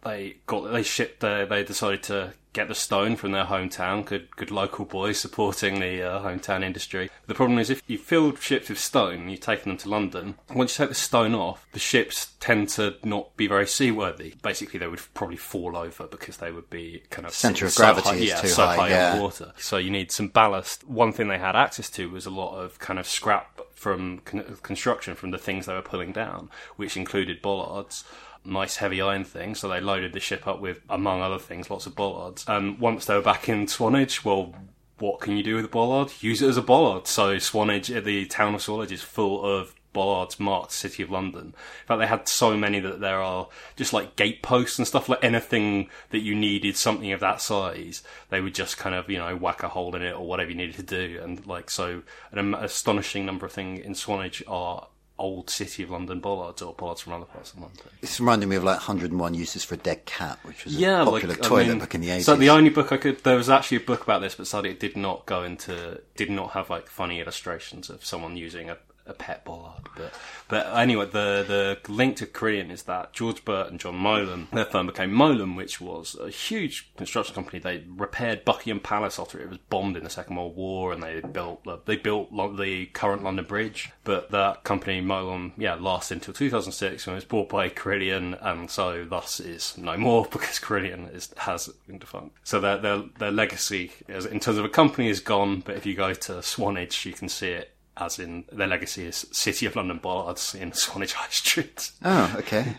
[0.06, 4.04] they got they shipped the, they decided to get the stone from their hometown.
[4.04, 7.10] Good good local boys supporting the uh, hometown industry.
[7.26, 10.36] The problem is if you filled ships with stone and you've taken them to London,
[10.54, 14.34] once you take the stone off, the ships tend to not be very seaworthy.
[14.42, 17.82] Basically, they would probably fall over because they would be kind of Centre of so
[17.82, 19.12] gravity high, is yeah, too so high, high yeah.
[19.12, 19.52] in the water.
[19.58, 20.88] So you need some ballast.
[20.88, 24.56] One thing they had access to was a lot of kind of scrap from con-
[24.62, 28.04] construction from the things they were pulling down, which included bollards.
[28.46, 31.86] Nice heavy iron thing, so they loaded the ship up with, among other things, lots
[31.86, 32.44] of bollards.
[32.46, 34.54] And once they were back in Swanage, well,
[34.98, 36.12] what can you do with a bollard?
[36.20, 37.06] Use it as a bollard.
[37.06, 41.46] So Swanage, the town of Swanage, is full of bollards marked City of London.
[41.46, 45.24] In fact, they had so many that there are just like gateposts and stuff like
[45.24, 48.02] anything that you needed something of that size.
[48.28, 50.56] They would just kind of you know whack a hole in it or whatever you
[50.56, 54.86] needed to do, and like so, an astonishing number of things in Swanage are
[55.18, 57.86] old City of London bollards or bollards from other parts of London.
[58.02, 61.04] It's reminding me of like 101 Uses for a Dead Cat, which was a yeah,
[61.04, 62.22] popular like, toilet mean, book in the 80s.
[62.22, 64.70] So the only book I could, there was actually a book about this, but sadly
[64.70, 68.76] it did not go into, did not have like funny illustrations of someone using a,
[69.06, 69.88] a pet bollard.
[69.96, 70.12] But,
[70.48, 74.64] but anyway, the the link to Carillion is that George Burt and John Mowlem, their
[74.64, 77.58] firm became Mowlem, which was a huge construction company.
[77.58, 81.20] They repaired Buckingham Palace after it was bombed in the Second World War, and they
[81.20, 83.90] built the- they built the current London Bridge.
[84.04, 88.70] But that company Mowlem, yeah, lasted until 2006 when it was bought by Carillion, and
[88.70, 92.36] so thus is no more because Carillion is has been defunct.
[92.44, 95.60] So their their their legacy, as in terms of a company, is gone.
[95.60, 97.75] But if you go to Swanage, you can see it.
[97.98, 101.92] As in, their legacy is City of London Bollards in Swanage High Street.
[102.04, 102.76] Oh, okay.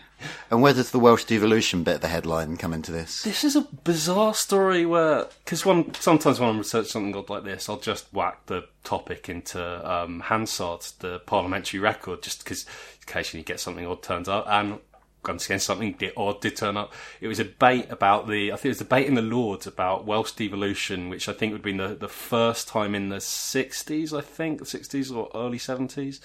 [0.50, 3.22] and where does the Welsh devolution bit of the headline come into this?
[3.22, 7.44] This is a bizarre story where, because one sometimes when I'm researching something odd like
[7.44, 12.64] this, I'll just whack the topic into um, Hansard, the parliamentary record, just because
[13.02, 14.78] occasionally you get something odd turns up, and
[15.26, 16.92] once again something di- odd did turn up.
[17.20, 19.66] It was a debate about the, I think it was a debate in the Lords
[19.66, 23.16] about Welsh devolution, which I think would have been the, the first time in the
[23.16, 26.20] 60s, I think, 60s or early 70s.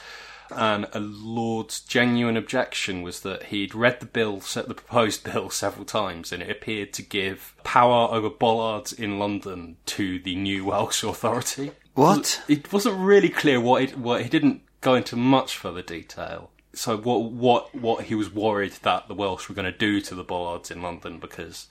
[0.55, 5.49] And a Lord's genuine objection was that he'd read the bill, se- the proposed bill,
[5.49, 10.65] several times, and it appeared to give power over bollards in London to the new
[10.65, 11.71] Welsh authority.
[11.95, 12.41] What?
[12.47, 13.97] It wasn't really clear what it.
[13.97, 16.51] What he didn't go into much further detail.
[16.73, 20.15] So what what what he was worried that the Welsh were going to do to
[20.15, 21.67] the bollards in London because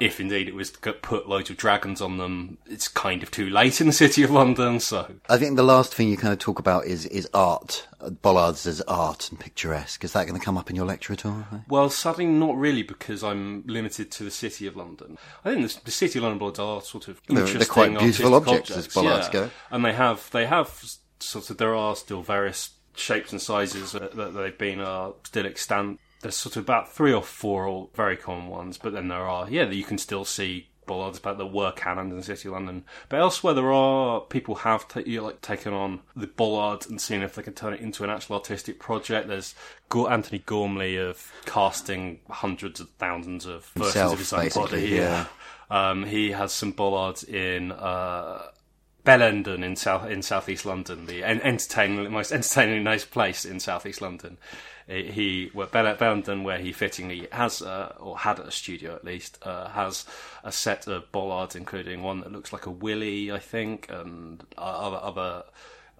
[0.00, 3.50] if indeed it was to put loads of dragons on them, it's kind of too
[3.50, 4.80] late in the city of London.
[4.80, 7.86] So I think the last thing you kind of talk about is, is art.
[8.22, 10.02] Bollards as art and picturesque.
[10.02, 11.44] Is that going to come up in your lecture at all?
[11.68, 15.18] Well, sadly, not really, because I'm limited to the city of London.
[15.44, 18.32] I think the, the city of London bollards are sort of They're- they're quite beautiful
[18.32, 19.32] artistic objects as bollards yeah.
[19.32, 19.50] go.
[19.70, 20.82] and they have they have
[21.18, 25.46] sort of there are still various shapes and sizes that, that they've been are still
[25.46, 26.00] extant.
[26.22, 29.48] There's sort of about three or four all very common ones, but then there are
[29.48, 32.54] yeah that you can still see bollards about that were cannons in the city of
[32.54, 32.84] London.
[33.08, 37.00] But elsewhere, there are people have ta- you know, like taken on the bollard and
[37.00, 39.28] seen if they can turn it into an actual artistic project.
[39.28, 39.54] There's
[39.94, 44.88] Antony Gormley of casting hundreds of thousands of versions Himself, of his own body.
[44.88, 45.26] yeah.
[45.70, 48.42] Um, he has some bollards in uh,
[49.04, 54.00] Bellenden in south in southeast London, the en- entertaining, most entertainingly nice place in southeast
[54.00, 54.36] London.
[54.86, 59.68] He, well, Bell- Bellenden, where he fittingly has or had a studio at least, uh,
[59.68, 60.04] has
[60.42, 64.98] a set of bollards, including one that looks like a willy, I think, and other
[65.00, 65.44] other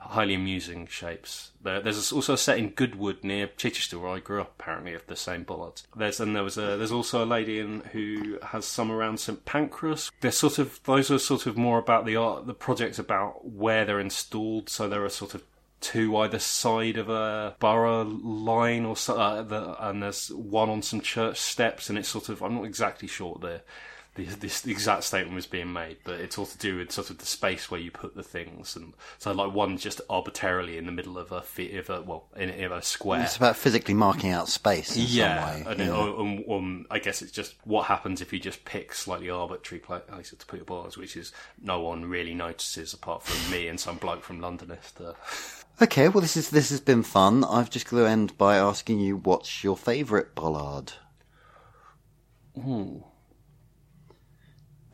[0.01, 1.53] highly amusing shapes.
[1.63, 4.55] There, there's also a set in Goodwood near Chichester, where I grew up.
[4.59, 5.87] Apparently, of the same bollards.
[5.97, 9.45] There's and there was a there's also a lady in who has some around St
[9.45, 10.11] Pancras.
[10.21, 13.85] They're sort of those are sort of more about the art, the projects about where
[13.85, 14.69] they're installed.
[14.69, 15.45] So there are sort of
[15.81, 20.83] two either side of a borough line or so, uh, the, and there's one on
[20.83, 23.41] some church steps, and it's sort of I'm not exactly sure what
[24.15, 27.19] this, this exact statement was being made, but it's all to do with sort of
[27.19, 30.93] the space where you put the things, and so like one just arbitrarily in the
[30.93, 31.45] middle of a,
[31.79, 33.23] of a well in, in a square.
[33.23, 35.71] It's about physically marking out space in yeah, some way.
[35.73, 36.19] and it- know.
[36.19, 40.39] um, um, I guess it's just what happens if you just pick slightly arbitrary places
[40.39, 43.97] to put your balls, which is no one really notices apart from me and some
[43.97, 45.01] bloke from Londonist.
[45.05, 45.15] Uh,
[45.83, 47.43] Okay, well this is this has been fun.
[47.43, 50.93] I've just got to end by asking you what's your favourite bollard?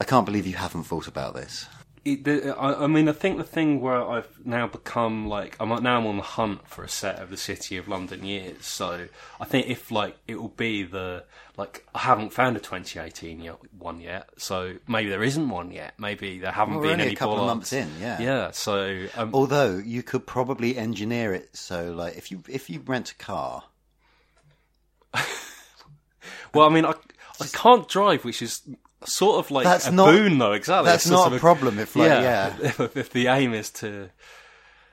[0.00, 1.66] I can't believe you haven't thought about this.
[2.04, 5.70] it, the, I, I mean, I think the thing where I've now become like I'm
[5.82, 8.64] now I'm on the hunt for a set of the City of London years.
[8.66, 9.09] So
[9.40, 11.24] I think if like it will be the
[11.56, 14.28] like I haven't found a 2018 yet, one yet.
[14.37, 15.94] So maybe there isn't one yet.
[15.98, 18.20] Maybe there haven't Well, been any a couple of months in, yeah.
[18.20, 18.50] Yeah.
[18.50, 23.12] So um, Although you could probably engineer it so, like, if you if you rent
[23.12, 23.64] a car,
[26.54, 26.92] well, I mean, I
[27.40, 28.61] I can't drive, which is.
[29.04, 30.52] Sort of like That's a not- boon, though.
[30.52, 30.90] Exactly.
[30.90, 32.56] that's not a problem if, like, yeah.
[32.62, 34.11] If, if the aim is to,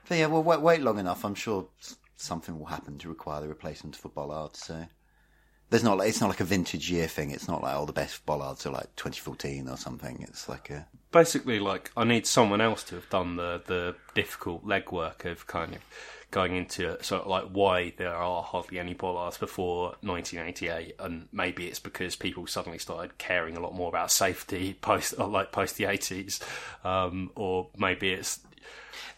[0.08, 1.24] but yeah, well, wait, wait long enough.
[1.24, 1.68] I'm sure
[2.16, 4.60] something will happen to require the replacement for bollards.
[4.60, 4.86] So
[5.74, 7.32] there's not like it's not like a vintage year thing.
[7.32, 10.24] It's not like all the best bollards are like 2014 or something.
[10.28, 14.64] It's like a basically like I need someone else to have done the the difficult
[14.64, 15.80] legwork of kind of
[16.30, 21.66] going into sort of like why there are hardly any bollards before 1988, and maybe
[21.66, 25.84] it's because people suddenly started caring a lot more about safety post like post the
[25.84, 26.40] 80s,
[26.84, 28.38] um, or maybe it's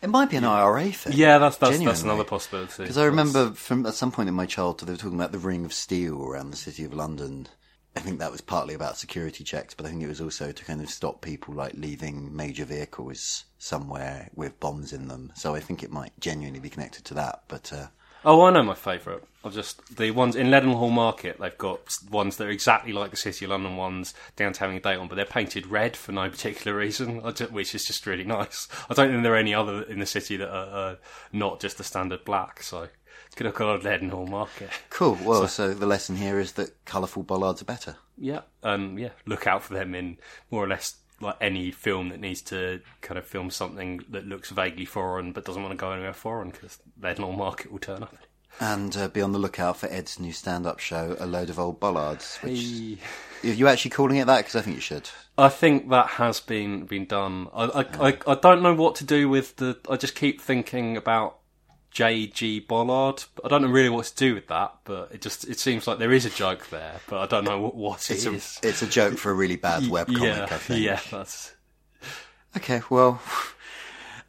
[0.03, 1.15] It might be an IRA thing.
[1.15, 4.47] yeah that's that's, that's another possibility Because I remember from at some point in my
[4.47, 7.49] childhood, they were talking about the Ring of Steel around the city of London.
[7.97, 10.65] I think that was partly about security checks, but I think it was also to
[10.67, 15.33] kind of stop people like leaving major vehicles somewhere with bombs in them.
[15.35, 17.45] So I think it might genuinely be connected to that.
[17.49, 17.87] But uh,
[18.27, 19.23] Oh, I know my favourite.
[19.45, 21.39] I've just the ones in Leadenhall Market.
[21.39, 25.01] They've got ones that are exactly like the City of London ones downtown to having
[25.01, 27.21] on, but they're painted red for no particular reason,
[27.53, 28.67] which is just really nice.
[28.91, 30.97] I don't think there are any other in the city that are uh,
[31.33, 32.65] not just the standard black.
[32.65, 32.89] So
[33.27, 34.71] it's gonna go on Leadenhall Market.
[34.91, 35.17] cool.
[35.23, 37.95] Well, so, the lesson here is that colourful bollards are better.
[38.19, 40.19] Yeah, and yeah, look out for them in
[40.51, 44.51] more or less like any film that needs to kind of film something that looks
[44.51, 48.15] vaguely foreign but doesn't want to go anywhere foreign because Leadenhall Market will turn up.
[48.59, 51.79] And uh, be on the lookout for Ed's new stand-up show, A Load of Old
[51.79, 52.39] Bollards.
[52.39, 52.99] Which, Hey.
[53.45, 54.39] Are you actually calling it that?
[54.39, 55.11] Because I think you should.
[55.37, 57.49] I think that has been been done.
[57.53, 59.79] I, I, I, I don't know what to do with the.
[59.91, 61.39] I just keep thinking about
[61.97, 62.61] J.G.
[62.61, 63.25] Ballard.
[63.43, 65.99] I don't know really what to do with that, but it just it seems like
[65.99, 68.61] there is a joke there, but I don't know what, what It's it a, is.
[68.63, 70.85] it's a joke for a really bad web comic, yeah, I think.
[70.85, 71.55] yeah, that's
[72.55, 73.23] Okay, well,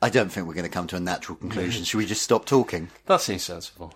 [0.01, 1.83] I don't think we're going to come to a natural conclusion.
[1.85, 2.87] Should we just stop talking?
[3.07, 3.93] that seems sensible.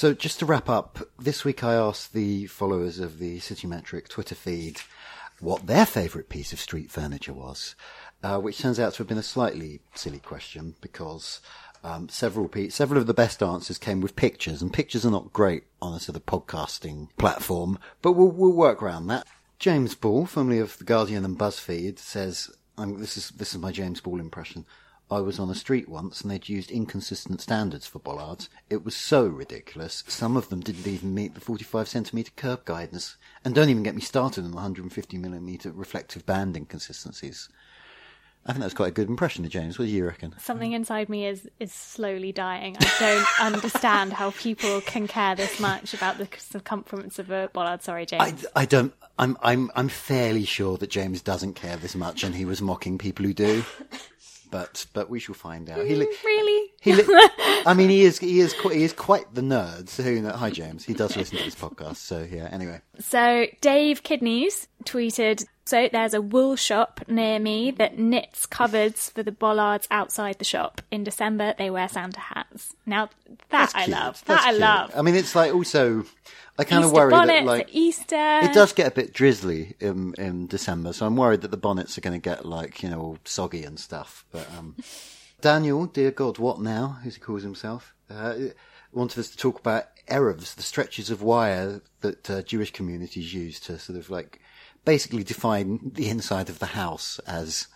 [0.00, 4.08] So, just to wrap up, this week I asked the followers of the City Metric
[4.08, 4.80] Twitter feed
[5.40, 7.74] what their favourite piece of street furniture was,
[8.22, 11.42] uh, which turns out to have been a slightly silly question because
[11.84, 15.34] um, several pe- several of the best answers came with pictures, and pictures are not
[15.34, 19.26] great on a sort of podcasting platform, but we'll, we'll work around that.
[19.58, 24.00] James Ball, formerly of the Guardian and BuzzFeed, says, "This is this is my James
[24.00, 24.64] Ball impression."
[25.10, 28.48] I was on a street once and they'd used inconsistent standards for bollards.
[28.68, 30.04] It was so ridiculous.
[30.06, 33.16] Some of them didn't even meet the 45 centimetre curb guidance.
[33.44, 37.48] And don't even get me started on the 150 millimetre reflective band inconsistencies.
[38.46, 39.78] I think that's quite a good impression of James.
[39.78, 40.34] What do you reckon?
[40.38, 42.76] Something inside me is is slowly dying.
[42.80, 47.82] I don't understand how people can care this much about the circumference of a bollard.
[47.82, 48.46] Sorry, James.
[48.56, 48.94] I, I don't.
[49.18, 52.96] I'm I'm I'm fairly sure that James doesn't care this much, and he was mocking
[52.96, 53.62] people who do.
[54.50, 55.84] But but we shall find out.
[55.86, 56.70] He mm, li- really?
[56.80, 57.04] He li-
[57.66, 59.88] I mean, he is he is quite, he is quite the nerd.
[59.88, 60.84] So who know- hi James.
[60.84, 61.96] He does listen to this podcast.
[61.96, 62.48] So yeah.
[62.50, 69.08] Anyway, So Dave Kidneys tweeted, so there's a wool shop near me that knits cupboards
[69.08, 70.82] for the bollards outside the shop.
[70.90, 72.74] In December they wear Santa hats.
[72.84, 74.22] Now that that's I love.
[74.26, 74.60] That's That I cute.
[74.60, 74.92] love.
[74.96, 76.04] I mean, it's like also.
[76.58, 78.40] I kind of worry bonnets that like Easter.
[78.42, 81.96] it does get a bit drizzly in in December, so I'm worried that the bonnets
[81.96, 84.26] are going to get like you know all soggy and stuff.
[84.30, 84.76] But um,
[85.40, 86.98] Daniel, dear God, what now?
[87.06, 88.34] As he calls himself, uh,
[88.92, 93.60] wanted us to talk about eruvs, the stretches of wire that uh, Jewish communities use
[93.60, 94.40] to sort of like
[94.84, 97.68] basically define the inside of the house as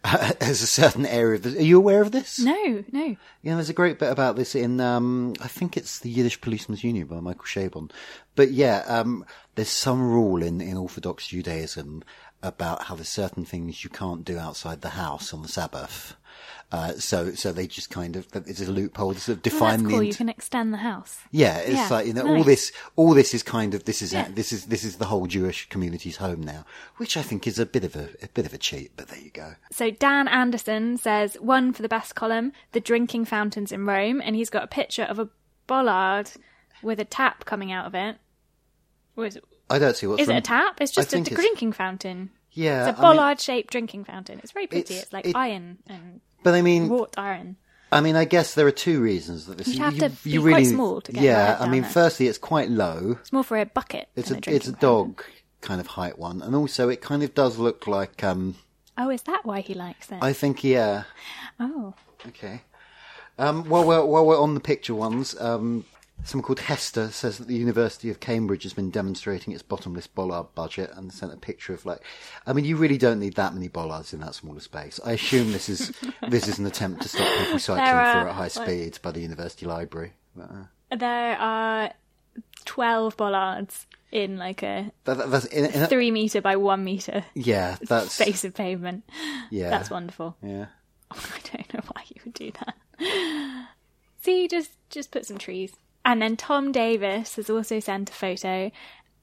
[0.04, 1.58] as a certain area of the.
[1.58, 2.38] Are you aware of this?
[2.38, 3.16] No, no.
[3.42, 6.84] Yeah, there's a great bit about this in, um, I think it's the Yiddish Policemen's
[6.84, 7.90] Union by Michael Chabon.
[8.36, 9.24] But yeah, um,
[9.56, 12.04] there's some rule in, in Orthodox Judaism
[12.42, 16.16] about how there's certain things you can't do outside the house on the Sabbath.
[16.70, 19.82] Uh, so, so they just kind of it's a loophole to sort of Well, define
[19.84, 19.98] the cool.
[20.00, 21.18] int- You can extend the house.
[21.30, 22.72] yeah, it's Yeah, like you know all this.
[22.96, 24.28] All this is kind of this is Yeah.
[24.30, 26.66] this is this is the whole Jewish community's home now,
[26.98, 28.92] which I think is a bit of a, a bit of a cheat.
[28.96, 29.54] But there you go.
[29.72, 34.36] So Dan Anderson says one for the best column, the drinking fountains in Rome, and
[34.36, 35.30] he's got a picture of a
[35.66, 36.30] bollard
[36.82, 38.16] with a tap coming out of it.
[39.16, 40.80] It, I don't see what's is it a tap?
[40.80, 42.30] It's just a drinking fountain.
[42.52, 44.40] Yeah, It's a bollard-shaped drinking fountain.
[44.42, 44.94] It's very pretty.
[44.94, 47.56] It's- It's, like it- iron and But I mean, wrought iron.
[47.90, 49.68] I mean, I guess there are two reasons that this.
[49.68, 51.90] You'd have you, to you be really, quite small to get Yeah, I mean, there.
[51.90, 53.16] firstly, it's quite low.
[53.20, 54.08] It's more for a bucket.
[54.14, 55.24] It's a a it's a dog
[55.62, 58.22] kind of height one, and also it kind of does look like.
[58.22, 58.56] um
[59.00, 60.18] Oh, is that why he likes it?
[60.20, 61.04] I think yeah.
[61.60, 61.94] Oh,
[62.26, 62.62] Okay.
[63.38, 65.84] Um, while we're while we're on the picture ones, um,
[66.24, 70.46] someone called Hester says that the University of Cambridge has been demonstrating its bottomless bollard
[70.54, 72.00] budget and sent a picture of like.
[72.46, 75.00] I mean, you really don't need that many bollards in that smaller space.
[75.04, 75.92] I assume this is
[76.28, 79.10] this is an attempt to stop people cycling are, through at high like- speed by
[79.12, 80.12] the university library.
[80.40, 80.64] Uh,
[80.96, 81.92] there are
[82.64, 86.82] twelve bollards in like a that, that- that's in, in a- three meter by one
[86.84, 89.04] meter yeah, that's space of pavement.
[89.50, 90.36] yeah, That's wonderful.
[90.42, 90.66] yeah.
[91.10, 91.16] I
[91.52, 93.68] don't know why you would do that.
[94.22, 95.72] See, just just put some trees.
[96.08, 98.70] And then Tom Davis has also sent a photo,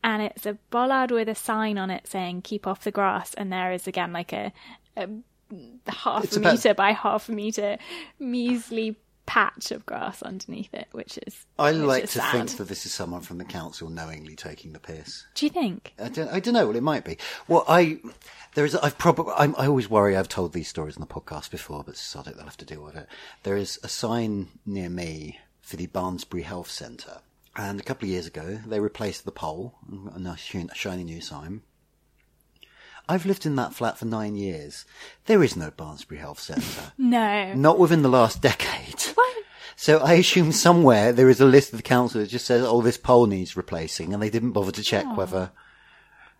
[0.03, 3.51] and it's a bollard with a sign on it saying "Keep off the grass," and
[3.51, 4.53] there is again like a,
[4.95, 5.09] a
[5.88, 7.77] half It's a about- meter by half a meter
[8.19, 12.31] measly patch of grass underneath it, which is I like is to sad.
[12.31, 15.25] think that this is someone from the council knowingly taking the piss.
[15.33, 15.95] Do you think?
[15.97, 16.67] I don't, I don't know.
[16.67, 17.17] Well, it might be.
[17.47, 17.97] Well, I
[18.53, 18.75] there is.
[18.75, 19.33] I've probably.
[19.36, 20.15] I'm, I always worry.
[20.15, 22.36] I've told these stories on the podcast before, but sod it.
[22.36, 23.07] They'll have to deal with it.
[23.41, 27.20] There is a sign near me for the Barnsbury Health Centre,
[27.55, 29.76] and a couple of years ago they replaced the pole.
[29.89, 31.61] And a shiny new sign.
[33.07, 34.86] I've lived in that flat for nine years.
[35.26, 36.91] There is no Barnsbury Health Centre.
[36.97, 37.53] No.
[37.53, 39.01] Not within the last decade.
[39.16, 39.36] What?
[39.78, 42.82] So I assume somewhere there is a list of the council that just says, "Oh,
[42.82, 45.16] this pole needs replacing," and they didn't bother to check Oh.
[45.16, 45.51] whether.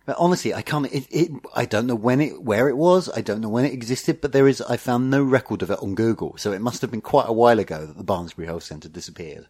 [0.06, 0.86] But honestly, I can't.
[0.92, 1.30] It, it.
[1.54, 3.10] I don't know when it, where it was.
[3.14, 4.20] I don't know when it existed.
[4.20, 4.62] But there is.
[4.62, 6.36] I found no record of it on Google.
[6.38, 9.48] So it must have been quite a while ago that the Barnsbury Health Centre disappeared.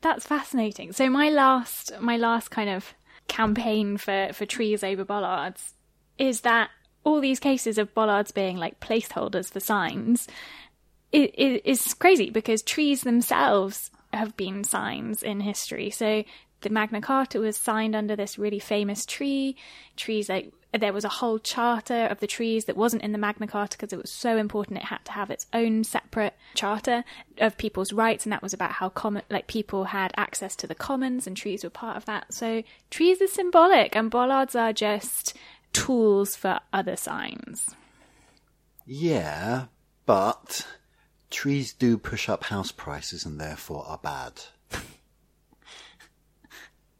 [0.00, 0.92] That's fascinating.
[0.92, 2.94] So my last my last kind of
[3.26, 5.74] campaign for for trees over bollards
[6.18, 6.70] is that
[7.04, 10.28] all these cases of bollards being like placeholders for signs
[11.12, 15.90] it, it is crazy because trees themselves have been signs in history.
[15.90, 16.24] So
[16.60, 19.56] the Magna Carta was signed under this really famous tree.
[19.96, 23.46] Trees like there was a whole charter of the trees that wasn't in the Magna
[23.46, 27.04] Carta because it was so important it had to have its own separate charter
[27.38, 30.74] of people's rights and that was about how common like people had access to the
[30.74, 32.34] commons and trees were part of that.
[32.34, 35.34] So trees are symbolic and bollards are just
[35.72, 37.74] tools for other signs.
[38.84, 39.66] Yeah,
[40.06, 40.66] but
[41.30, 44.42] trees do push up house prices and therefore are bad.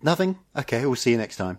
[0.02, 0.38] Nothing.
[0.56, 1.58] Okay, we'll see you next time.